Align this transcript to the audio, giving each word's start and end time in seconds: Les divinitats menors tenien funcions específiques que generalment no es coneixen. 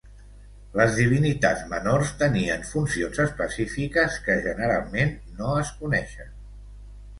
Les 0.77 0.95
divinitats 0.99 1.61
menors 1.73 2.13
tenien 2.21 2.65
funcions 2.71 3.21
específiques 3.27 4.19
que 4.25 4.41
generalment 4.49 5.15
no 5.43 5.55
es 5.67 5.73
coneixen. 5.85 6.35